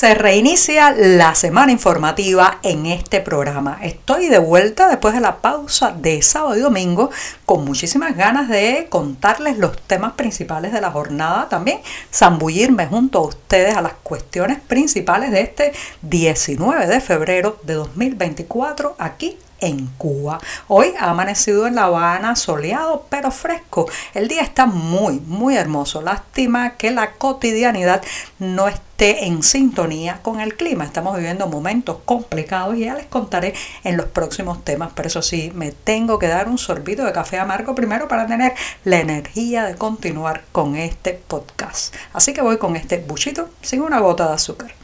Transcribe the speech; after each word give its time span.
Se 0.00 0.14
reinicia 0.14 0.92
la 0.92 1.34
semana 1.34 1.72
informativa 1.72 2.58
en 2.62 2.86
este 2.86 3.20
programa. 3.20 3.80
Estoy 3.82 4.28
de 4.28 4.38
vuelta 4.38 4.88
después 4.88 5.12
de 5.12 5.20
la 5.20 5.42
pausa 5.42 5.92
de 5.92 6.22
sábado 6.22 6.56
y 6.56 6.60
domingo 6.60 7.10
con 7.44 7.66
muchísimas 7.66 8.16
ganas 8.16 8.48
de 8.48 8.86
contarles 8.88 9.58
los 9.58 9.76
temas 9.82 10.14
principales 10.14 10.72
de 10.72 10.80
la 10.80 10.90
jornada, 10.90 11.50
también 11.50 11.80
zambullirme 12.10 12.86
junto 12.86 13.18
a 13.18 13.26
ustedes 13.26 13.76
a 13.76 13.82
las 13.82 13.92
cuestiones 14.02 14.58
principales 14.58 15.32
de 15.32 15.42
este 15.42 15.72
19 16.00 16.86
de 16.86 17.00
febrero 17.02 17.58
de 17.64 17.74
2024 17.74 18.96
aquí 18.98 19.36
en 19.60 19.86
Cuba. 19.98 20.38
Hoy 20.68 20.92
ha 20.98 21.10
amanecido 21.10 21.66
en 21.66 21.74
La 21.74 21.84
Habana 21.84 22.36
soleado 22.36 23.06
pero 23.08 23.30
fresco. 23.30 23.88
El 24.14 24.28
día 24.28 24.42
está 24.42 24.66
muy, 24.66 25.20
muy 25.20 25.56
hermoso. 25.56 26.02
Lástima 26.02 26.76
que 26.76 26.90
la 26.90 27.12
cotidianidad 27.12 28.02
no 28.38 28.68
esté 28.68 29.26
en 29.26 29.42
sintonía 29.42 30.20
con 30.22 30.40
el 30.40 30.56
clima. 30.56 30.84
Estamos 30.84 31.16
viviendo 31.16 31.46
momentos 31.46 31.98
complicados 32.04 32.76
y 32.76 32.80
ya 32.80 32.94
les 32.94 33.06
contaré 33.06 33.54
en 33.84 33.96
los 33.96 34.06
próximos 34.06 34.64
temas. 34.64 34.92
Pero 34.94 35.08
eso 35.08 35.22
sí, 35.22 35.52
me 35.54 35.72
tengo 35.72 36.18
que 36.18 36.28
dar 36.28 36.48
un 36.48 36.58
sorbito 36.58 37.04
de 37.04 37.12
café 37.12 37.38
amargo 37.38 37.74
primero 37.74 38.08
para 38.08 38.26
tener 38.26 38.54
la 38.84 39.00
energía 39.00 39.64
de 39.64 39.74
continuar 39.76 40.42
con 40.52 40.76
este 40.76 41.14
podcast. 41.14 41.94
Así 42.12 42.32
que 42.32 42.42
voy 42.42 42.58
con 42.58 42.76
este 42.76 42.98
buchito 42.98 43.48
sin 43.62 43.82
una 43.82 44.00
gota 44.00 44.28
de 44.28 44.34
azúcar. 44.34 44.79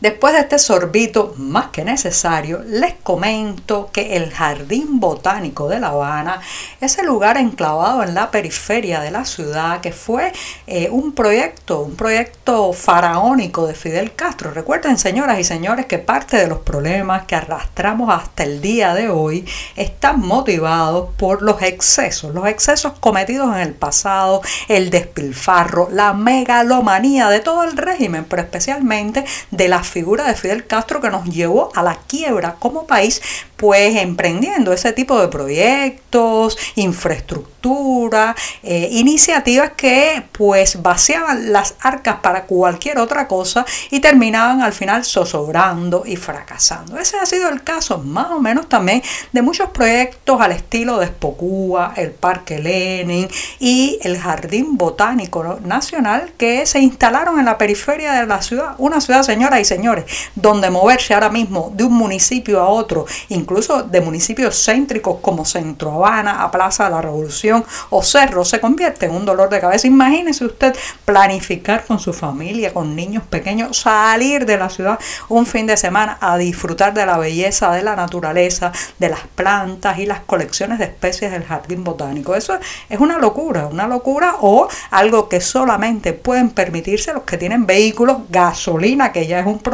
Después 0.00 0.32
de 0.32 0.40
este 0.40 0.58
sorbito 0.58 1.34
más 1.36 1.66
que 1.66 1.84
necesario, 1.84 2.62
les 2.66 2.94
comento 2.94 3.90
que 3.92 4.16
el 4.16 4.30
Jardín 4.30 4.98
Botánico 4.98 5.68
de 5.68 5.78
La 5.78 5.88
Habana 5.88 6.40
es 6.80 6.96
el 6.96 7.04
lugar 7.04 7.36
enclavado 7.36 8.02
en 8.02 8.14
la 8.14 8.30
periferia 8.30 9.00
de 9.00 9.10
la 9.10 9.26
ciudad 9.26 9.82
que 9.82 9.92
fue 9.92 10.32
eh, 10.66 10.88
un 10.90 11.12
proyecto, 11.12 11.82
un 11.82 11.96
proyecto 11.96 12.72
faraónico 12.72 13.66
de 13.66 13.74
Fidel 13.74 14.14
Castro. 14.14 14.52
Recuerden, 14.52 14.96
señoras 14.96 15.38
y 15.38 15.44
señores, 15.44 15.84
que 15.84 15.98
parte 15.98 16.38
de 16.38 16.46
los 16.46 16.60
problemas 16.60 17.26
que 17.26 17.34
arrastramos 17.34 18.08
hasta 18.08 18.44
el 18.44 18.62
día 18.62 18.94
de 18.94 19.10
hoy 19.10 19.44
están 19.76 20.20
motivados 20.20 21.10
por 21.18 21.42
los 21.42 21.60
excesos, 21.60 22.34
los 22.34 22.46
excesos 22.46 22.94
cometidos 23.00 23.54
en 23.54 23.60
el 23.60 23.74
pasado, 23.74 24.40
el 24.68 24.88
despilfarro, 24.88 25.88
la 25.92 26.14
megalomanía 26.14 27.28
de 27.28 27.40
todo 27.40 27.64
el 27.64 27.76
régimen, 27.76 28.24
pero 28.24 28.40
especialmente 28.40 29.26
de 29.50 29.68
la 29.68 29.84
figura 29.90 30.26
de 30.26 30.34
Fidel 30.34 30.66
Castro 30.66 31.00
que 31.00 31.10
nos 31.10 31.24
llevó 31.26 31.70
a 31.74 31.82
la 31.82 31.96
quiebra 32.06 32.56
como 32.58 32.86
país, 32.86 33.20
pues 33.56 33.96
emprendiendo 33.96 34.72
ese 34.72 34.92
tipo 34.94 35.20
de 35.20 35.28
proyectos, 35.28 36.56
infraestructura, 36.76 38.34
eh, 38.62 38.88
iniciativas 38.92 39.72
que 39.76 40.22
pues 40.32 40.80
vaciaban 40.80 41.52
las 41.52 41.74
arcas 41.80 42.16
para 42.22 42.44
cualquier 42.44 42.98
otra 42.98 43.28
cosa 43.28 43.66
y 43.90 44.00
terminaban 44.00 44.62
al 44.62 44.72
final 44.72 45.04
zozobrando 45.04 46.04
y 46.06 46.16
fracasando. 46.16 46.98
Ese 46.98 47.18
ha 47.18 47.26
sido 47.26 47.50
el 47.50 47.62
caso 47.62 47.98
más 47.98 48.30
o 48.30 48.40
menos 48.40 48.68
también 48.68 49.02
de 49.32 49.42
muchos 49.42 49.68
proyectos 49.70 50.40
al 50.40 50.52
estilo 50.52 50.98
de 50.98 51.06
Espocúa, 51.06 51.92
el 51.96 52.12
Parque 52.12 52.58
Lenin 52.60 53.28
y 53.58 53.98
el 54.02 54.18
Jardín 54.18 54.78
Botánico 54.78 55.58
Nacional 55.62 56.32
que 56.38 56.64
se 56.64 56.80
instalaron 56.80 57.38
en 57.38 57.44
la 57.44 57.58
periferia 57.58 58.12
de 58.12 58.26
la 58.26 58.40
ciudad, 58.40 58.74
una 58.78 59.00
ciudad, 59.00 59.22
señoras 59.22 59.60
y 59.60 59.64
señores, 59.80 60.04
donde 60.34 60.68
moverse 60.68 61.14
ahora 61.14 61.30
mismo 61.30 61.72
de 61.74 61.84
un 61.84 61.94
municipio 61.94 62.60
a 62.60 62.68
otro, 62.68 63.06
incluso 63.30 63.82
de 63.82 64.02
municipios 64.02 64.62
céntricos 64.62 65.20
como 65.22 65.46
Centro 65.46 65.92
Habana, 65.92 66.42
a 66.42 66.50
Plaza 66.50 66.84
de 66.84 66.90
la 66.90 67.00
Revolución 67.00 67.64
o 67.88 68.02
Cerro, 68.02 68.44
se 68.44 68.60
convierte 68.60 69.06
en 69.06 69.12
un 69.12 69.24
dolor 69.24 69.48
de 69.48 69.58
cabeza. 69.58 69.86
Imagínese 69.86 70.44
usted 70.44 70.76
planificar 71.06 71.86
con 71.86 71.98
su 71.98 72.12
familia, 72.12 72.74
con 72.74 72.94
niños 72.94 73.22
pequeños, 73.24 73.78
salir 73.78 74.44
de 74.44 74.58
la 74.58 74.68
ciudad 74.68 74.98
un 75.30 75.46
fin 75.46 75.66
de 75.66 75.78
semana 75.78 76.18
a 76.20 76.36
disfrutar 76.36 76.92
de 76.92 77.06
la 77.06 77.16
belleza 77.16 77.72
de 77.72 77.82
la 77.82 77.96
naturaleza, 77.96 78.72
de 78.98 79.08
las 79.08 79.20
plantas 79.34 79.98
y 79.98 80.04
las 80.04 80.20
colecciones 80.20 80.78
de 80.78 80.84
especies 80.84 81.32
del 81.32 81.44
jardín 81.44 81.84
botánico. 81.84 82.34
Eso 82.34 82.58
es 82.90 83.00
una 83.00 83.16
locura, 83.16 83.66
una 83.66 83.86
locura 83.86 84.36
o 84.40 84.68
algo 84.90 85.30
que 85.30 85.40
solamente 85.40 86.12
pueden 86.12 86.50
permitirse 86.50 87.14
los 87.14 87.22
que 87.22 87.38
tienen 87.38 87.64
vehículos, 87.64 88.18
gasolina, 88.28 89.10
que 89.10 89.26
ya 89.26 89.40
es 89.40 89.46
un 89.46 89.58
problema, 89.58 89.69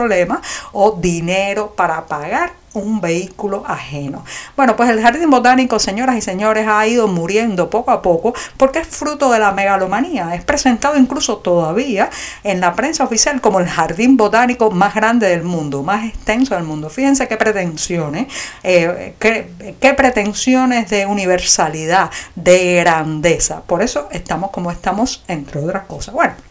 o 0.72 0.92
dinero 1.00 1.72
para 1.76 2.06
pagar 2.06 2.52
un 2.76 3.00
vehículo 3.00 3.64
ajeno. 3.66 4.24
Bueno, 4.56 4.76
pues 4.76 4.90
el 4.90 5.00
jardín 5.00 5.30
botánico, 5.30 5.78
señoras 5.78 6.16
y 6.16 6.20
señores, 6.20 6.66
ha 6.68 6.86
ido 6.86 7.08
muriendo 7.08 7.70
poco 7.70 7.90
a 7.90 8.02
poco 8.02 8.34
porque 8.56 8.80
es 8.80 8.86
fruto 8.86 9.30
de 9.30 9.38
la 9.38 9.52
megalomanía. 9.52 10.34
Es 10.34 10.44
presentado 10.44 10.96
incluso 10.96 11.38
todavía 11.38 12.10
en 12.44 12.60
la 12.60 12.74
prensa 12.74 13.04
oficial 13.04 13.40
como 13.40 13.60
el 13.60 13.66
jardín 13.66 14.16
botánico 14.16 14.70
más 14.70 14.94
grande 14.94 15.28
del 15.28 15.42
mundo, 15.42 15.82
más 15.82 16.04
extenso 16.04 16.54
del 16.54 16.64
mundo. 16.64 16.90
Fíjense 16.90 17.28
qué 17.28 17.36
pretensiones, 17.36 18.26
eh, 18.62 19.14
qué 19.18 19.94
pretensiones 19.94 20.90
de 20.90 21.06
universalidad, 21.06 22.10
de 22.34 22.76
grandeza. 22.76 23.62
Por 23.62 23.82
eso 23.82 24.08
estamos 24.12 24.50
como 24.50 24.70
estamos, 24.70 25.24
entre 25.28 25.60
otras 25.60 25.84
cosas. 25.84 26.14
Bueno 26.14 26.45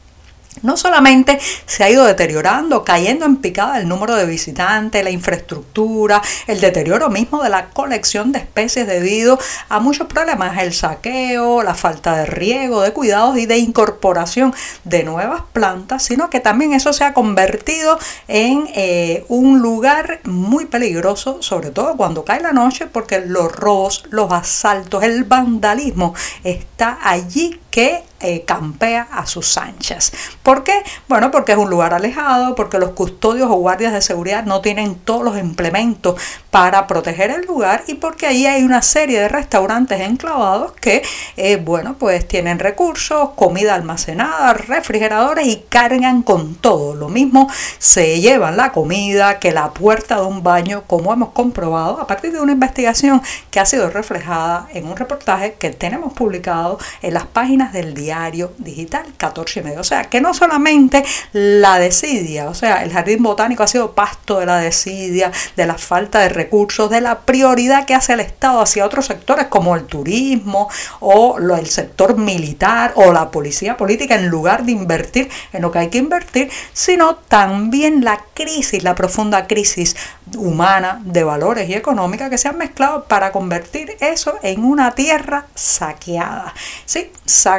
no 0.62 0.78
solamente 0.78 1.40
se 1.66 1.84
ha 1.84 1.90
ido 1.90 2.06
deteriorando, 2.06 2.84
cayendo 2.84 3.26
en 3.26 3.38
picada 3.38 3.80
el 3.80 3.88
número 3.88 4.16
de 4.16 4.26
visitantes, 4.26 5.04
la 5.04 5.10
infraestructura, 5.10 6.22
el 6.48 6.60
deterioro 6.62 7.10
mismo 7.10 7.44
de 7.44 7.50
la 7.50 7.70
colección 7.70 8.32
de 8.32 8.40
especies 8.40 8.88
debido 8.88 9.40
a 9.70 9.80
muchos 9.80 10.08
problemas, 10.08 10.58
el 10.60 10.74
saqueo, 10.74 11.64
la 11.64 11.74
falta 11.76 12.18
de 12.18 12.26
riego, 12.26 12.82
de 12.82 12.94
cuidados 12.94 13.38
y 13.38 13.46
de 13.46 13.58
incorporación 13.58 14.54
de 14.84 15.04
nuevas 15.04 15.44
plantas, 15.54 16.04
sino 16.04 16.30
que 16.30 16.40
también 16.40 16.74
eso 16.74 16.94
se 16.94 17.04
ha 17.04 17.14
convertido 17.14 17.98
en 18.28 18.68
eh, 18.76 19.26
un 19.28 19.60
lugar 19.60 20.20
muy 20.24 20.66
peligroso, 20.66 21.42
sobre 21.42 21.72
todo 21.72 21.96
cuando 21.98 22.26
cae 22.26 22.42
la 22.42 22.54
noche, 22.54 22.88
porque 22.88 23.20
los 23.20 23.52
robos, 23.52 24.04
los 24.10 24.32
asaltos, 24.32 25.04
el 25.04 25.24
vandalismo 25.24 26.14
está 26.44 26.98
allí 27.02 27.60
que 27.76 28.06
eh, 28.22 28.46
campea 28.46 29.10
a 29.12 29.26
sus 29.26 29.58
anchas. 29.58 30.14
¿Por 30.42 30.64
qué? 30.64 30.72
Bueno, 31.10 31.30
porque 31.30 31.52
es 31.52 31.58
un 31.58 31.70
lugar 31.70 31.94
alejado, 31.94 32.56
porque 32.56 32.80
los 32.80 32.92
custodios 32.92 33.52
o 33.52 33.56
guardias 33.56 33.92
de 33.92 34.02
seguridad 34.02 34.46
no 34.46 34.62
tienen 34.62 34.96
todos 34.96 35.24
los 35.24 35.38
implementos 35.38 36.16
para 36.50 36.88
proteger 36.88 37.32
el 37.32 37.46
lugar 37.46 37.84
y 37.88 37.96
porque 37.96 38.28
ahí 38.28 38.48
hay 38.48 38.64
una 38.64 38.82
serie 38.82 39.20
de 39.20 39.28
restaurantes 39.28 40.00
enclavados 40.00 40.72
que, 40.80 41.04
eh, 41.36 41.58
bueno, 41.58 41.98
pues 42.00 42.26
tienen 42.26 42.60
recursos, 42.60 43.32
comida 43.36 43.76
almacenada, 43.76 44.54
refrigeradores 44.54 45.46
y 45.48 45.66
cargan 45.68 46.24
con 46.24 46.56
todo. 46.56 46.96
Lo 46.96 47.10
mismo 47.10 47.50
se 47.78 48.22
llevan 48.22 48.56
la 48.56 48.72
comida 48.72 49.40
que 49.40 49.52
la 49.52 49.72
puerta 49.72 50.16
de 50.16 50.26
un 50.26 50.42
baño, 50.42 50.84
como 50.88 51.12
hemos 51.12 51.32
comprobado 51.32 52.00
a 52.00 52.08
partir 52.08 52.32
de 52.32 52.40
una 52.40 52.54
investigación 52.54 53.22
que 53.52 53.60
ha 53.60 53.66
sido 53.66 53.90
reflejada 53.90 54.70
en 54.74 54.88
un 54.88 54.96
reportaje 54.96 55.56
que 55.56 55.72
tenemos 55.72 56.14
publicado 56.14 56.80
en 57.02 57.14
las 57.14 57.26
páginas 57.26 57.65
del 57.74 57.94
diario 57.94 58.54
digital 58.58 59.06
14 59.18 59.60
y 59.60 59.64
medio. 59.64 59.82
O 59.82 59.84
sea, 59.84 60.06
que 60.06 60.22
no 60.22 60.34
solamente 60.34 61.04
la 61.34 61.80
desidia, 61.80 62.50
o 62.50 62.54
sea, 62.54 62.84
el 62.84 62.92
jardín 62.92 63.24
botánico 63.24 63.64
ha 63.64 63.68
sido 63.68 63.94
pasto 63.94 64.40
de 64.40 64.46
la 64.46 64.58
desidia, 64.58 65.32
de 65.56 65.66
la 65.66 65.76
falta 65.76 66.20
de 66.20 66.30
recursos, 66.30 66.90
de 66.90 67.02
la 67.02 67.20
prioridad 67.20 67.86
que 67.86 67.96
hace 67.96 68.14
el 68.14 68.20
Estado 68.20 68.62
hacia 68.62 68.86
otros 68.86 69.06
sectores 69.06 69.48
como 69.48 69.76
el 69.76 69.86
turismo 69.86 70.70
o 71.00 71.38
el 71.40 71.68
sector 71.68 72.18
militar 72.18 72.94
o 72.96 73.12
la 73.12 73.32
policía 73.32 73.78
política 73.78 74.16
en 74.16 74.28
lugar 74.28 74.66
de 74.66 74.72
invertir 74.72 75.30
en 75.54 75.62
lo 75.62 75.72
que 75.72 75.80
hay 75.80 75.90
que 75.90 75.98
invertir, 75.98 76.50
sino 76.74 77.16
también 77.16 78.04
la 78.04 78.20
crisis, 78.34 78.84
la 78.84 78.96
profunda 78.96 79.48
crisis 79.48 79.96
humana 80.38 81.02
de 81.04 81.24
valores 81.24 81.70
y 81.70 81.74
económica 81.74 82.30
que 82.30 82.38
se 82.38 82.48
han 82.48 82.58
mezclado 82.58 83.06
para 83.06 83.32
convertir 83.32 83.96
eso 84.00 84.36
en 84.42 84.64
una 84.64 84.96
tierra 84.96 85.46
saqueada. 85.56 86.54
Sí, 86.86 87.12
saqueada 87.26 87.55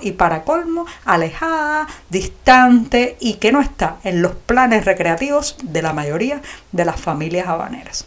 y 0.00 0.12
para 0.12 0.44
colmo 0.44 0.86
alejada, 1.04 1.86
distante 2.08 3.16
y 3.20 3.34
que 3.34 3.52
no 3.52 3.60
está 3.60 3.96
en 4.04 4.22
los 4.22 4.32
planes 4.32 4.84
recreativos 4.84 5.56
de 5.62 5.82
la 5.82 5.92
mayoría 5.92 6.40
de 6.72 6.84
las 6.84 7.00
familias 7.00 7.48
habaneras. 7.48 8.06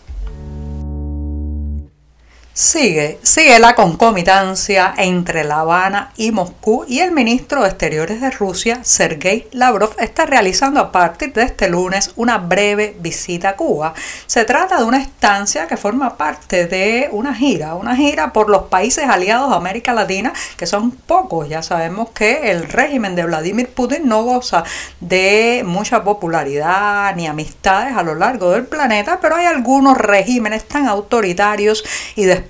Sigue, 2.55 3.17
sigue 3.23 3.57
la 3.57 3.73
concomitancia 3.73 4.93
entre 4.95 5.43
La 5.43 5.61
Habana 5.61 6.11
y 6.17 6.31
Moscú 6.31 6.85
y 6.87 6.99
el 6.99 7.11
ministro 7.11 7.63
de 7.63 7.69
Exteriores 7.69 8.21
de 8.21 8.29
Rusia, 8.29 8.83
Sergei 8.83 9.47
Lavrov, 9.53 9.95
está 9.97 10.27
realizando 10.27 10.79
a 10.79 10.91
partir 10.91 11.33
de 11.33 11.41
este 11.41 11.67
lunes 11.67 12.11
una 12.15 12.37
breve 12.37 12.95
visita 12.99 13.49
a 13.49 13.55
Cuba. 13.55 13.95
Se 14.27 14.45
trata 14.45 14.77
de 14.77 14.83
una 14.83 15.01
estancia 15.01 15.65
que 15.65 15.77
forma 15.77 16.15
parte 16.15 16.67
de 16.67 17.09
una 17.11 17.33
gira, 17.33 17.73
una 17.73 17.95
gira 17.95 18.31
por 18.31 18.51
los 18.51 18.65
países 18.65 19.05
aliados 19.09 19.49
de 19.49 19.55
América 19.55 19.91
Latina, 19.91 20.31
que 20.55 20.67
son 20.67 20.91
pocos. 20.91 21.49
Ya 21.49 21.63
sabemos 21.63 22.11
que 22.11 22.51
el 22.51 22.69
régimen 22.69 23.15
de 23.15 23.25
Vladimir 23.25 23.69
Putin 23.69 24.07
no 24.07 24.21
goza 24.21 24.63
de 24.99 25.63
mucha 25.65 26.03
popularidad 26.03 27.15
ni 27.15 27.25
amistades 27.25 27.97
a 27.97 28.03
lo 28.03 28.13
largo 28.13 28.51
del 28.51 28.67
planeta, 28.67 29.17
pero 29.19 29.37
hay 29.37 29.47
algunos 29.47 29.97
regímenes 29.97 30.65
tan 30.67 30.85
autoritarios 30.85 31.83
y 32.15 32.25
de 32.25 32.42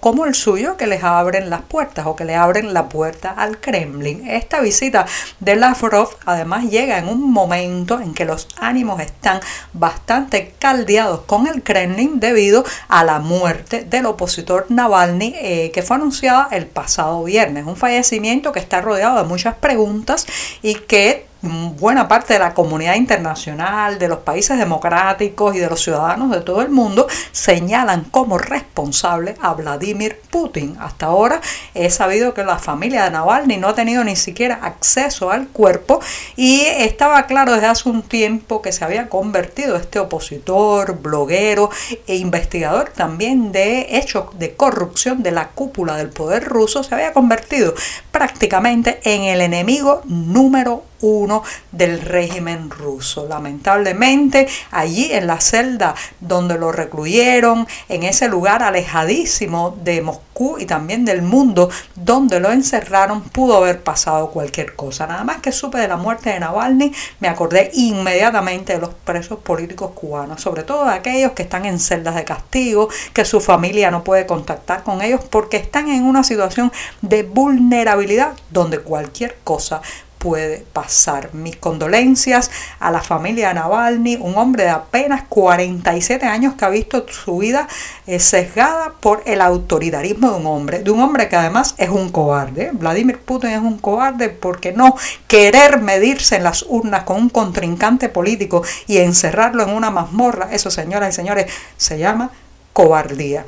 como 0.00 0.26
el 0.26 0.34
suyo 0.34 0.76
que 0.76 0.86
les 0.86 1.04
abren 1.04 1.50
las 1.50 1.62
puertas 1.62 2.06
o 2.06 2.16
que 2.16 2.24
le 2.24 2.34
abren 2.34 2.72
la 2.74 2.88
puerta 2.88 3.30
al 3.30 3.58
Kremlin. 3.58 4.28
Esta 4.28 4.60
visita 4.60 5.06
de 5.40 5.56
Lavrov 5.56 6.10
además 6.24 6.64
llega 6.64 6.98
en 6.98 7.08
un 7.08 7.30
momento 7.30 8.00
en 8.00 8.14
que 8.14 8.24
los 8.24 8.48
ánimos 8.58 9.00
están 9.00 9.40
bastante 9.72 10.54
caldeados 10.58 11.22
con 11.22 11.46
el 11.46 11.62
Kremlin 11.62 12.20
debido 12.20 12.64
a 12.88 13.04
la 13.04 13.18
muerte 13.18 13.84
del 13.84 14.06
opositor 14.06 14.66
Navalny 14.68 15.34
eh, 15.36 15.70
que 15.72 15.82
fue 15.82 15.96
anunciada 15.96 16.48
el 16.50 16.66
pasado 16.66 17.24
viernes. 17.24 17.66
Un 17.66 17.76
fallecimiento 17.76 18.52
que 18.52 18.60
está 18.60 18.80
rodeado 18.80 19.18
de 19.18 19.24
muchas 19.24 19.54
preguntas 19.56 20.26
y 20.62 20.74
que 20.74 21.31
buena 21.42 22.06
parte 22.06 22.34
de 22.34 22.38
la 22.38 22.54
comunidad 22.54 22.94
internacional, 22.94 23.98
de 23.98 24.08
los 24.08 24.18
países 24.18 24.58
democráticos 24.58 25.56
y 25.56 25.58
de 25.58 25.68
los 25.68 25.82
ciudadanos 25.82 26.30
de 26.30 26.40
todo 26.40 26.62
el 26.62 26.68
mundo 26.68 27.08
señalan 27.32 28.04
como 28.04 28.38
responsable 28.38 29.34
a 29.40 29.52
Vladimir 29.54 30.20
Putin. 30.30 30.76
Hasta 30.80 31.06
ahora 31.06 31.40
he 31.74 31.90
sabido 31.90 32.32
que 32.32 32.44
la 32.44 32.58
familia 32.58 33.04
de 33.04 33.10
Navalny 33.10 33.56
no 33.56 33.68
ha 33.68 33.74
tenido 33.74 34.04
ni 34.04 34.14
siquiera 34.14 34.60
acceso 34.62 35.30
al 35.30 35.48
cuerpo 35.48 36.00
y 36.36 36.60
estaba 36.60 37.26
claro 37.26 37.54
desde 37.54 37.66
hace 37.66 37.88
un 37.88 38.02
tiempo 38.02 38.62
que 38.62 38.72
se 38.72 38.84
había 38.84 39.08
convertido 39.08 39.76
este 39.76 39.98
opositor, 39.98 41.00
bloguero 41.00 41.70
e 42.06 42.16
investigador 42.16 42.90
también 42.90 43.50
de 43.50 43.98
hechos 43.98 44.26
de 44.38 44.54
corrupción 44.54 45.22
de 45.22 45.32
la 45.32 45.48
cúpula 45.48 45.96
del 45.96 46.10
poder 46.10 46.44
ruso, 46.44 46.82
se 46.84 46.94
había 46.94 47.12
convertido 47.12 47.74
prácticamente 48.10 49.00
en 49.04 49.24
el 49.24 49.40
enemigo 49.40 50.02
número 50.06 50.84
uno 51.02 51.42
del 51.70 52.00
régimen 52.00 52.70
ruso. 52.70 53.26
Lamentablemente, 53.28 54.48
allí 54.70 55.12
en 55.12 55.26
la 55.26 55.40
celda 55.40 55.94
donde 56.20 56.56
lo 56.56 56.72
recluyeron, 56.72 57.66
en 57.88 58.04
ese 58.04 58.28
lugar 58.28 58.62
alejadísimo 58.62 59.76
de 59.82 60.00
Moscú 60.00 60.56
y 60.58 60.64
también 60.64 61.04
del 61.04 61.22
mundo 61.22 61.68
donde 61.94 62.40
lo 62.40 62.50
encerraron, 62.50 63.22
pudo 63.22 63.56
haber 63.58 63.82
pasado 63.82 64.30
cualquier 64.30 64.74
cosa. 64.74 65.06
Nada 65.06 65.24
más 65.24 65.40
que 65.40 65.52
supe 65.52 65.78
de 65.78 65.88
la 65.88 65.96
muerte 65.96 66.30
de 66.30 66.40
Navalny, 66.40 66.92
me 67.20 67.28
acordé 67.28 67.70
inmediatamente 67.74 68.72
de 68.72 68.78
los 68.78 68.94
presos 68.94 69.38
políticos 69.40 69.90
cubanos, 69.94 70.40
sobre 70.40 70.62
todo 70.62 70.86
de 70.86 70.94
aquellos 70.94 71.32
que 71.32 71.42
están 71.42 71.66
en 71.66 71.78
celdas 71.78 72.14
de 72.14 72.24
castigo, 72.24 72.88
que 73.12 73.24
su 73.24 73.40
familia 73.40 73.90
no 73.90 74.04
puede 74.04 74.26
contactar 74.26 74.82
con 74.82 75.02
ellos 75.02 75.20
porque 75.28 75.56
están 75.56 75.88
en 75.88 76.04
una 76.04 76.24
situación 76.24 76.72
de 77.00 77.22
vulnerabilidad 77.24 78.32
donde 78.50 78.78
cualquier 78.78 79.36
cosa 79.44 79.82
puede 80.22 80.64
pasar. 80.72 81.34
Mis 81.34 81.56
condolencias 81.56 82.52
a 82.78 82.92
la 82.92 83.00
familia 83.00 83.48
de 83.48 83.54
Navalny, 83.54 84.18
un 84.20 84.36
hombre 84.36 84.62
de 84.62 84.70
apenas 84.70 85.24
47 85.28 86.24
años 86.24 86.54
que 86.54 86.64
ha 86.64 86.68
visto 86.68 87.04
su 87.08 87.38
vida 87.38 87.66
eh, 88.06 88.20
sesgada 88.20 88.92
por 89.00 89.24
el 89.26 89.40
autoritarismo 89.40 90.30
de 90.30 90.36
un 90.36 90.46
hombre, 90.46 90.78
de 90.78 90.92
un 90.92 91.00
hombre 91.00 91.28
que 91.28 91.34
además 91.34 91.74
es 91.76 91.88
un 91.88 92.10
cobarde. 92.10 92.70
Vladimir 92.72 93.18
Putin 93.18 93.50
es 93.50 93.58
un 93.58 93.78
cobarde 93.78 94.28
porque 94.28 94.72
no 94.72 94.94
querer 95.26 95.80
medirse 95.80 96.36
en 96.36 96.44
las 96.44 96.64
urnas 96.68 97.02
con 97.02 97.16
un 97.16 97.28
contrincante 97.28 98.08
político 98.08 98.62
y 98.86 98.98
encerrarlo 98.98 99.64
en 99.64 99.70
una 99.70 99.90
mazmorra, 99.90 100.50
eso 100.52 100.70
señoras 100.70 101.12
y 101.12 101.16
señores, 101.16 101.52
se 101.76 101.98
llama 101.98 102.30
cobardía. 102.72 103.44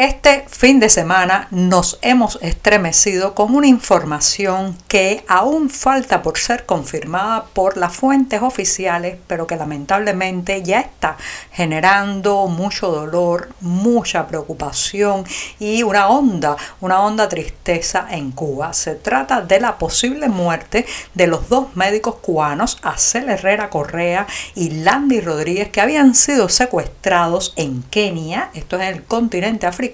Este 0.00 0.46
fin 0.48 0.80
de 0.80 0.88
semana 0.88 1.46
nos 1.50 1.98
hemos 2.00 2.38
estremecido 2.40 3.34
con 3.34 3.54
una 3.54 3.66
información 3.66 4.78
que 4.88 5.22
aún 5.28 5.68
falta 5.68 6.22
por 6.22 6.38
ser 6.38 6.64
confirmada 6.64 7.44
por 7.52 7.76
las 7.76 7.94
fuentes 7.94 8.40
oficiales, 8.40 9.18
pero 9.26 9.46
que 9.46 9.56
lamentablemente 9.56 10.62
ya 10.62 10.80
está 10.80 11.18
generando 11.52 12.46
mucho 12.46 12.90
dolor, 12.90 13.50
mucha 13.60 14.26
preocupación 14.26 15.26
y 15.58 15.82
una 15.82 16.08
onda, 16.08 16.56
una 16.80 17.02
onda 17.02 17.28
tristeza 17.28 18.06
en 18.10 18.30
Cuba. 18.30 18.72
Se 18.72 18.94
trata 18.94 19.42
de 19.42 19.60
la 19.60 19.76
posible 19.76 20.30
muerte 20.30 20.86
de 21.12 21.26
los 21.26 21.50
dos 21.50 21.76
médicos 21.76 22.14
cubanos, 22.22 22.78
Acel 22.80 23.28
Herrera 23.28 23.68
Correa 23.68 24.26
y 24.54 24.70
Landy 24.70 25.20
Rodríguez, 25.20 25.68
que 25.68 25.82
habían 25.82 26.14
sido 26.14 26.48
secuestrados 26.48 27.52
en 27.56 27.82
Kenia, 27.82 28.50
esto 28.54 28.76
es 28.76 28.88
en 28.88 28.94
el 28.94 29.04
continente 29.04 29.66
africano 29.66 29.89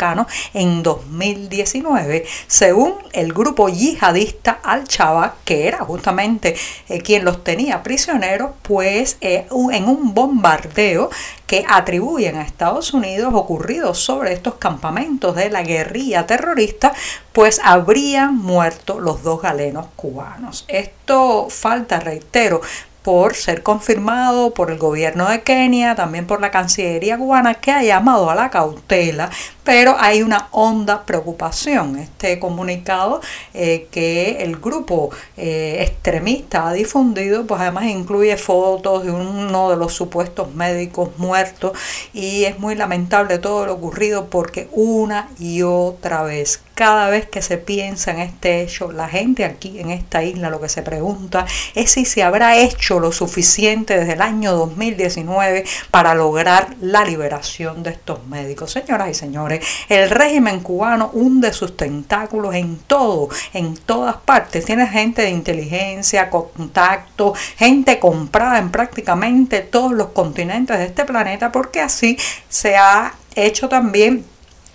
en 0.54 0.82
2019, 0.82 2.24
según 2.46 2.94
el 3.12 3.32
grupo 3.32 3.68
yihadista 3.68 4.60
Al-Shabaab, 4.62 5.34
que 5.44 5.66
era 5.66 5.78
justamente 5.78 6.54
eh, 6.88 7.00
quien 7.00 7.24
los 7.24 7.44
tenía 7.44 7.82
prisioneros, 7.82 8.50
pues 8.62 9.16
eh, 9.20 9.46
en 9.72 9.88
un 9.88 10.14
bombardeo 10.14 11.10
que 11.46 11.64
atribuyen 11.68 12.36
a 12.36 12.42
Estados 12.42 12.92
Unidos 12.92 13.32
ocurrido 13.34 13.94
sobre 13.94 14.32
estos 14.32 14.54
campamentos 14.54 15.36
de 15.36 15.50
la 15.50 15.62
guerrilla 15.62 16.26
terrorista, 16.26 16.92
pues 17.32 17.60
habrían 17.62 18.36
muerto 18.36 19.00
los 19.00 19.22
dos 19.22 19.42
galenos 19.42 19.86
cubanos. 19.94 20.64
Esto 20.68 21.48
falta, 21.50 22.00
reitero, 22.00 22.60
por 23.06 23.36
ser 23.36 23.62
confirmado 23.62 24.52
por 24.52 24.72
el 24.72 24.78
gobierno 24.78 25.28
de 25.28 25.42
Kenia, 25.42 25.94
también 25.94 26.26
por 26.26 26.40
la 26.40 26.50
Cancillería 26.50 27.16
cubana, 27.16 27.54
que 27.54 27.70
ha 27.70 27.80
llamado 27.84 28.28
a 28.30 28.34
la 28.34 28.50
cautela, 28.50 29.30
pero 29.62 29.94
hay 30.00 30.22
una 30.22 30.48
honda 30.50 31.04
preocupación. 31.06 32.00
Este 32.00 32.40
comunicado 32.40 33.20
eh, 33.54 33.86
que 33.92 34.42
el 34.42 34.56
grupo 34.56 35.10
eh, 35.36 35.84
extremista 35.86 36.66
ha 36.66 36.72
difundido, 36.72 37.46
pues 37.46 37.60
además 37.60 37.84
incluye 37.84 38.36
fotos 38.36 39.04
de 39.04 39.12
uno 39.12 39.70
de 39.70 39.76
los 39.76 39.92
supuestos 39.92 40.52
médicos 40.56 41.10
muertos 41.16 41.78
y 42.12 42.42
es 42.42 42.58
muy 42.58 42.74
lamentable 42.74 43.38
todo 43.38 43.66
lo 43.66 43.74
ocurrido 43.74 44.26
porque 44.30 44.68
una 44.72 45.28
y 45.38 45.62
otra 45.62 46.24
vez 46.24 46.65
cada 46.76 47.08
vez 47.08 47.26
que 47.26 47.40
se 47.40 47.56
piensa 47.56 48.10
en 48.10 48.20
este 48.20 48.60
hecho, 48.60 48.92
la 48.92 49.08
gente 49.08 49.46
aquí 49.46 49.80
en 49.80 49.90
esta 49.90 50.22
isla 50.22 50.50
lo 50.50 50.60
que 50.60 50.68
se 50.68 50.82
pregunta 50.82 51.46
es 51.74 51.92
si 51.92 52.04
se 52.04 52.22
habrá 52.22 52.58
hecho 52.58 53.00
lo 53.00 53.12
suficiente 53.12 53.98
desde 53.98 54.12
el 54.12 54.20
año 54.20 54.52
2019 54.52 55.64
para 55.90 56.14
lograr 56.14 56.76
la 56.82 57.02
liberación 57.02 57.82
de 57.82 57.90
estos 57.90 58.26
médicos. 58.26 58.72
Señoras 58.72 59.08
y 59.08 59.14
señores, 59.14 59.66
el 59.88 60.10
régimen 60.10 60.60
cubano 60.60 61.10
hunde 61.14 61.54
sus 61.54 61.78
tentáculos 61.78 62.54
en 62.54 62.76
todo, 62.76 63.30
en 63.54 63.74
todas 63.78 64.16
partes. 64.16 64.66
Tiene 64.66 64.86
gente 64.86 65.22
de 65.22 65.30
inteligencia, 65.30 66.28
contacto, 66.28 67.32
gente 67.56 67.98
comprada 67.98 68.58
en 68.58 68.70
prácticamente 68.70 69.62
todos 69.62 69.92
los 69.92 70.08
continentes 70.08 70.76
de 70.76 70.84
este 70.84 71.06
planeta 71.06 71.50
porque 71.50 71.80
así 71.80 72.18
se 72.50 72.76
ha 72.76 73.14
hecho 73.34 73.70
también 73.70 74.26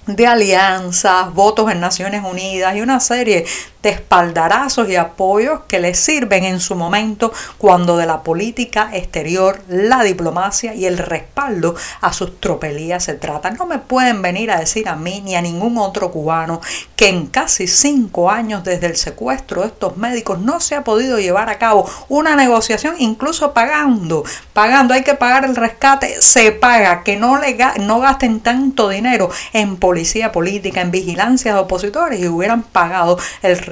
de 0.08 0.28
alianzas, 0.28 1.34
votos 1.34 1.72
en 1.72 1.80
Naciones 1.80 2.24
Unidas 2.24 2.76
y 2.76 2.82
una 2.82 3.00
serie 3.00 3.46
de 3.84 3.90
espaldarazos 3.90 4.90
y 4.90 4.96
apoyos 4.96 5.62
que 5.68 5.80
le 5.80 5.94
sirven 5.94 6.44
en 6.44 6.60
su 6.60 6.76
momento 6.76 7.34
cuando 7.58 7.98
de 7.98 8.06
la 8.06 8.22
política 8.22 8.90
exterior, 8.94 9.62
la 9.68 10.04
diplomacia 10.04 10.76
y 10.76 10.86
el 10.86 10.98
respaldo 10.98 11.76
a 12.02 12.14
sus 12.14 12.40
tropelías 12.40 13.04
se 13.04 13.16
trata. 13.16 13.52
No 13.52 13.66
me 13.66 13.80
pueden 13.80 14.22
venir 14.22 14.52
a 14.52 14.60
decir 14.60 14.88
a 14.88 14.96
mí 14.96 15.22
ni 15.22 15.36
a 15.36 15.42
ningún 15.42 15.78
otro 15.78 16.12
cubano 16.12 16.62
que 16.96 17.10
en 17.10 17.28
casi 17.28 17.68
cinco 17.68 18.30
años 18.30 18.64
desde 18.64 18.88
el 18.88 18.96
secuestro 18.96 19.62
de 19.62 19.68
estos 19.68 19.98
médicos 19.98 20.40
no 20.40 20.60
se 20.60 20.76
ha 20.76 20.84
podido 20.84 21.20
llevar 21.20 21.50
a 21.50 21.58
cabo 21.58 21.90
una 22.10 22.36
negociación 22.36 22.96
incluso 23.00 23.54
pagando, 23.54 24.24
pagando, 24.54 24.94
hay 24.94 25.04
que 25.04 25.16
pagar 25.16 25.46
el 25.46 25.56
rescate, 25.56 26.22
se 26.22 26.52
paga, 26.52 27.04
que 27.04 27.18
no, 27.18 27.38
le, 27.38 27.58
no 27.80 28.00
gasten 28.00 28.42
tanto 28.42 28.90
dinero 28.90 29.30
en 29.54 29.78
policía 29.78 30.32
política, 30.32 30.82
en 30.82 30.92
vigilancia 30.92 31.54
de 31.54 31.60
opositores 31.60 32.20
y 32.20 32.28
hubieran 32.28 32.64
pagado 32.64 33.18
el 33.42 33.58
rescate 33.58 33.71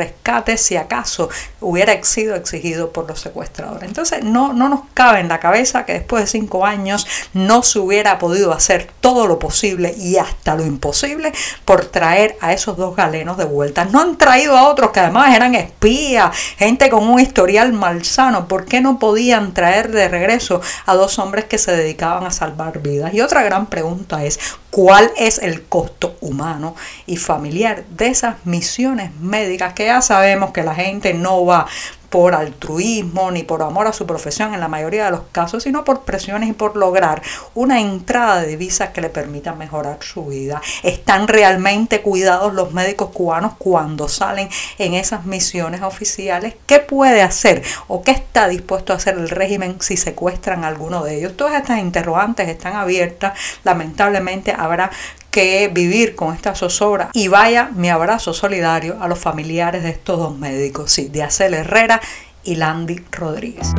si 0.57 0.77
acaso 0.77 1.29
hubiera 1.61 2.01
sido 2.03 2.35
exigido 2.35 2.91
por 2.91 3.07
los 3.07 3.19
secuestradores. 3.19 3.87
Entonces 3.87 4.23
no, 4.23 4.53
no 4.53 4.69
nos 4.69 4.81
cabe 4.93 5.19
en 5.19 5.27
la 5.27 5.39
cabeza 5.39 5.85
que 5.85 5.93
después 5.93 6.23
de 6.23 6.27
cinco 6.27 6.65
años 6.65 7.07
no 7.33 7.63
se 7.63 7.79
hubiera 7.79 8.19
podido 8.19 8.53
hacer 8.53 8.89
todo 9.01 9.27
lo 9.27 9.39
posible 9.39 9.93
y 9.97 10.17
hasta 10.17 10.55
lo 10.55 10.65
imposible 10.65 11.33
por 11.65 11.85
traer 11.85 12.37
a 12.41 12.53
esos 12.53 12.77
dos 12.77 12.95
galenos 12.95 13.37
de 13.37 13.45
vuelta. 13.45 13.85
No 13.85 14.01
han 14.01 14.17
traído 14.17 14.57
a 14.57 14.67
otros 14.69 14.91
que 14.91 14.99
además 14.99 15.35
eran 15.35 15.55
espías, 15.55 16.35
gente 16.57 16.89
con 16.89 17.07
un 17.07 17.19
historial 17.19 17.73
malsano. 17.73 18.47
¿Por 18.47 18.65
qué 18.65 18.81
no 18.81 18.99
podían 18.99 19.53
traer 19.53 19.91
de 19.91 20.07
regreso 20.07 20.61
a 20.85 20.95
dos 20.95 21.19
hombres 21.19 21.45
que 21.45 21.57
se 21.57 21.75
dedicaban 21.75 22.25
a 22.25 22.31
salvar 22.31 22.79
vidas? 22.79 23.13
Y 23.13 23.21
otra 23.21 23.43
gran 23.43 23.67
pregunta 23.67 24.23
es, 24.23 24.39
cuál 24.71 25.11
es 25.17 25.39
el 25.39 25.63
costo 25.63 26.15
humano 26.21 26.75
y 27.05 27.17
familiar 27.17 27.83
de 27.89 28.07
esas 28.07 28.35
misiones 28.45 29.13
médicas 29.19 29.73
que 29.73 29.85
ya 29.85 30.01
sabemos 30.01 30.51
que 30.51 30.63
la 30.63 30.75
gente 30.75 31.13
no 31.13 31.45
va 31.45 31.67
por 32.09 32.35
altruismo 32.35 33.31
ni 33.31 33.43
por 33.43 33.61
amor 33.61 33.87
a 33.87 33.93
su 33.93 34.05
profesión 34.05 34.53
en 34.53 34.59
la 34.59 34.67
mayoría 34.67 35.05
de 35.05 35.11
los 35.11 35.21
casos, 35.31 35.63
sino 35.63 35.83
por 35.83 36.01
presiones 36.01 36.49
y 36.49 36.53
por 36.53 36.75
lograr 36.75 37.21
una 37.55 37.79
entrada 37.79 38.41
de 38.41 38.47
divisas 38.47 38.89
que 38.89 39.01
le 39.01 39.09
permita 39.09 39.53
mejorar 39.53 39.99
su 40.01 40.25
vida. 40.25 40.61
¿Están 40.83 41.27
realmente 41.27 42.01
cuidados 42.01 42.53
los 42.53 42.73
médicos 42.73 43.09
cubanos 43.09 43.53
cuando 43.57 44.07
salen 44.07 44.49
en 44.77 44.93
esas 44.93 45.25
misiones 45.25 45.81
oficiales? 45.81 46.55
¿Qué 46.65 46.79
puede 46.79 47.21
hacer 47.21 47.63
o 47.87 48.01
qué 48.01 48.11
está 48.11 48.47
dispuesto 48.47 48.93
a 48.93 48.97
hacer 48.97 49.15
el 49.15 49.29
régimen 49.29 49.77
si 49.79 49.97
secuestran 49.97 50.63
a 50.63 50.67
alguno 50.67 51.03
de 51.03 51.17
ellos? 51.17 51.37
Todas 51.37 51.55
estas 51.55 51.79
interrogantes 51.79 52.47
están 52.47 52.75
abiertas. 52.75 53.37
Lamentablemente 53.63 54.53
habrá 54.57 54.91
que 55.39 55.69
vivir 55.69 56.15
con 56.15 56.35
esta 56.35 56.53
zozobra 56.53 57.11
y 57.13 57.29
vaya 57.29 57.71
mi 57.73 57.89
abrazo 57.89 58.33
solidario 58.33 59.01
a 59.01 59.07
los 59.07 59.19
familiares 59.19 59.83
de 59.83 59.91
estos 59.91 60.19
dos 60.19 60.37
médicos, 60.37 60.91
sí, 60.91 61.07
de 61.07 61.23
Acel 61.23 61.53
Herrera 61.53 62.01
y 62.43 62.55
Landy 62.55 63.01
Rodríguez. 63.09 63.73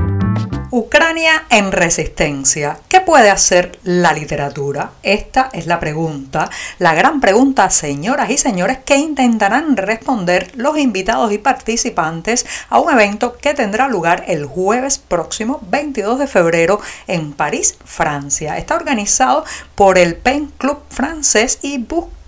Ucrania 0.73 1.47
en 1.51 1.73
resistencia. 1.73 2.79
¿Qué 2.89 3.01
puede 3.01 3.29
hacer 3.29 3.81
la 3.83 4.13
literatura? 4.13 4.93
Esta 5.03 5.51
es 5.53 5.67
la 5.67 5.81
pregunta, 5.81 6.49
la 6.79 6.95
gran 6.95 7.21
pregunta, 7.21 7.71
señoras 7.71 8.31
y 8.31 8.39
señores, 8.39 8.79
que 8.85 8.95
intentarán 8.95 9.77
responder 9.77 10.53
los 10.55 10.79
invitados 10.79 11.33
y 11.33 11.39
participantes 11.39 12.47
a 12.69 12.79
un 12.79 12.93
evento 12.93 13.37
que 13.37 13.53
tendrá 13.53 13.89
lugar 13.89 14.23
el 14.29 14.47
jueves 14.47 14.99
próximo 14.99 15.59
22 15.71 16.21
de 16.21 16.29
febrero 16.29 16.81
en 17.09 17.33
París, 17.33 17.77
Francia. 17.85 18.57
Está 18.57 18.77
organizado 18.77 19.45
por 19.75 19.99
el 19.99 20.15
Pen 20.15 20.53
Club 20.57 20.79
francés 20.89 21.59
y 21.63 21.79
busca 21.79 22.20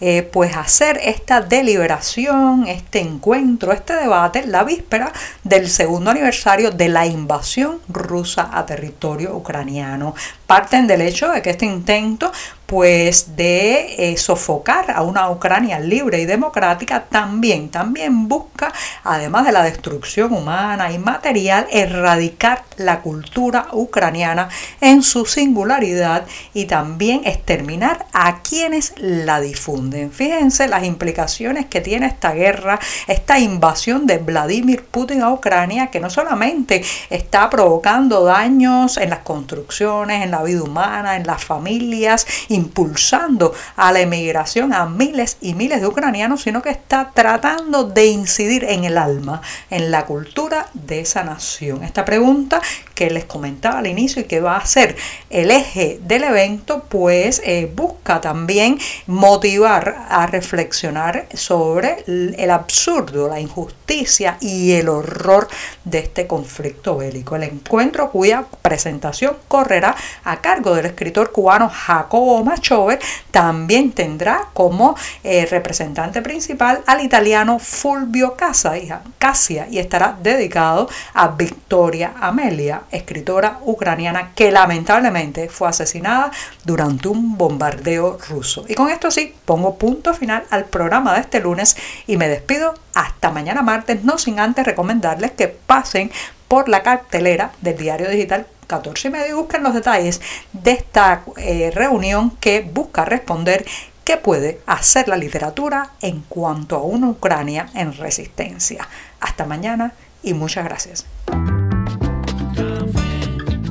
eh, 0.00 0.22
pues 0.22 0.56
hacer 0.56 1.00
esta 1.02 1.40
deliberación, 1.40 2.66
este 2.66 3.00
encuentro, 3.00 3.72
este 3.72 3.94
debate 3.94 4.46
la 4.46 4.64
víspera 4.64 5.12
del 5.44 5.68
segundo 5.68 6.10
aniversario 6.10 6.70
de 6.70 6.88
la 6.88 7.06
invasión 7.06 7.80
rusa 7.88 8.50
a 8.52 8.66
territorio 8.66 9.34
ucraniano. 9.34 10.14
Parten 10.46 10.86
del 10.86 11.02
hecho 11.02 11.28
de 11.30 11.42
que 11.42 11.50
este 11.50 11.66
intento 11.66 12.32
pues 12.72 13.36
de 13.36 13.96
eh, 13.98 14.16
sofocar 14.16 14.92
a 14.92 15.02
una 15.02 15.30
Ucrania 15.30 15.78
libre 15.78 16.22
y 16.22 16.24
democrática 16.24 17.04
también, 17.04 17.68
también 17.68 18.28
busca, 18.28 18.72
además 19.04 19.44
de 19.44 19.52
la 19.52 19.62
destrucción 19.62 20.32
humana 20.32 20.90
y 20.90 20.98
material, 20.98 21.66
erradicar 21.70 22.64
la 22.78 23.00
cultura 23.00 23.68
ucraniana 23.72 24.48
en 24.80 25.02
su 25.02 25.26
singularidad 25.26 26.24
y 26.54 26.64
también 26.64 27.20
exterminar 27.26 28.06
a 28.14 28.40
quienes 28.40 28.94
la 28.96 29.42
difunden. 29.42 30.10
Fíjense 30.10 30.66
las 30.66 30.84
implicaciones 30.84 31.66
que 31.66 31.82
tiene 31.82 32.06
esta 32.06 32.32
guerra, 32.32 32.78
esta 33.06 33.38
invasión 33.38 34.06
de 34.06 34.16
Vladimir 34.16 34.82
Putin 34.84 35.20
a 35.20 35.30
Ucrania, 35.30 35.88
que 35.88 36.00
no 36.00 36.08
solamente 36.08 36.82
está 37.10 37.50
provocando 37.50 38.24
daños 38.24 38.96
en 38.96 39.10
las 39.10 39.18
construcciones, 39.18 40.24
en 40.24 40.30
la 40.30 40.42
vida 40.42 40.62
humana, 40.62 41.16
en 41.16 41.26
las 41.26 41.44
familias, 41.44 42.26
impulsando 42.62 43.52
a 43.76 43.92
la 43.92 44.00
emigración 44.00 44.72
a 44.72 44.86
miles 44.86 45.36
y 45.40 45.54
miles 45.54 45.80
de 45.80 45.86
ucranianos, 45.86 46.42
sino 46.42 46.62
que 46.62 46.70
está 46.70 47.10
tratando 47.14 47.84
de 47.84 48.06
incidir 48.06 48.64
en 48.64 48.84
el 48.84 48.98
alma, 48.98 49.42
en 49.70 49.90
la 49.90 50.06
cultura 50.06 50.66
de 50.74 51.00
esa 51.00 51.24
nación. 51.24 51.82
Esta 51.82 52.04
pregunta 52.04 52.60
que 52.94 53.10
les 53.10 53.24
comentaba 53.24 53.78
al 53.78 53.86
inicio 53.86 54.22
y 54.22 54.24
que 54.24 54.40
va 54.40 54.56
a 54.56 54.66
ser 54.66 54.96
el 55.30 55.50
eje 55.50 55.98
del 56.02 56.24
evento, 56.24 56.84
pues 56.88 57.42
eh, 57.44 57.70
busca 57.74 58.20
también 58.20 58.78
motivar 59.06 60.06
a 60.08 60.26
reflexionar 60.26 61.26
sobre 61.34 62.04
el 62.06 62.50
absurdo, 62.50 63.28
la 63.28 63.40
injusticia 63.40 64.36
y 64.40 64.72
el 64.72 64.88
horror 64.88 65.48
de 65.84 65.98
este 65.98 66.26
conflicto 66.26 66.96
bélico. 66.96 67.36
El 67.36 67.44
encuentro 67.44 68.10
cuya 68.10 68.44
presentación 68.62 69.36
correrá 69.48 69.96
a 70.24 70.40
cargo 70.40 70.74
del 70.74 70.86
escritor 70.86 71.32
cubano 71.32 71.70
Jacobo 71.72 72.41
Machover, 72.42 72.98
también 73.30 73.92
tendrá 73.92 74.48
como 74.52 74.96
eh, 75.24 75.46
representante 75.46 76.22
principal 76.22 76.82
al 76.86 77.02
italiano 77.02 77.58
Fulvio 77.58 78.36
Casia 78.36 79.68
y 79.70 79.78
estará 79.78 80.16
dedicado 80.22 80.88
a 81.14 81.28
Victoria 81.28 82.14
Amelia, 82.20 82.82
escritora 82.90 83.58
ucraniana 83.64 84.32
que 84.34 84.50
lamentablemente 84.50 85.48
fue 85.48 85.68
asesinada 85.68 86.30
durante 86.64 87.08
un 87.08 87.36
bombardeo 87.36 88.18
ruso. 88.28 88.64
Y 88.68 88.74
con 88.74 88.90
esto 88.90 89.10
sí, 89.10 89.34
pongo 89.44 89.76
punto 89.76 90.14
final 90.14 90.44
al 90.50 90.64
programa 90.64 91.14
de 91.14 91.20
este 91.20 91.40
lunes 91.40 91.76
y 92.06 92.16
me 92.16 92.28
despido 92.28 92.74
hasta 92.94 93.30
mañana 93.30 93.62
martes, 93.62 94.04
no 94.04 94.18
sin 94.18 94.38
antes 94.38 94.66
recomendarles 94.66 95.32
que 95.32 95.48
pasen 95.48 96.10
por 96.48 96.68
la 96.68 96.82
cartelera 96.82 97.52
del 97.62 97.78
diario 97.78 98.10
digital 98.10 98.46
14 98.66 99.08
y 99.08 99.10
medio 99.10 99.36
busquen 99.36 99.62
los 99.62 99.74
detalles 99.74 100.20
de 100.52 100.72
esta 100.72 101.22
eh, 101.36 101.70
reunión 101.74 102.30
que 102.38 102.60
busca 102.60 103.04
responder 103.04 103.64
qué 104.04 104.16
puede 104.16 104.60
hacer 104.66 105.08
la 105.08 105.16
literatura 105.16 105.90
en 106.00 106.22
cuanto 106.28 106.76
a 106.76 106.82
una 106.82 107.08
Ucrania 107.10 107.68
en 107.74 107.96
resistencia. 107.96 108.88
Hasta 109.20 109.44
mañana 109.44 109.92
y 110.22 110.34
muchas 110.34 110.64
gracias. 110.64 111.06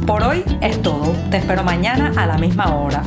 Por 0.05 0.23
hoy 0.23 0.43
es 0.61 0.81
todo. 0.81 1.15
Te 1.29 1.37
espero 1.37 1.63
mañana 1.63 2.11
a 2.17 2.25
la 2.25 2.37
misma 2.37 2.75
hora. 2.75 3.03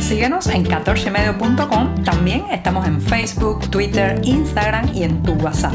Síguenos 0.00 0.46
en 0.48 0.64
14medio.com. 0.64 2.04
También 2.04 2.44
estamos 2.52 2.86
en 2.86 3.00
Facebook, 3.00 3.68
Twitter, 3.70 4.20
Instagram 4.22 4.94
y 4.94 5.02
en 5.02 5.22
tu 5.22 5.32
WhatsApp. 5.32 5.74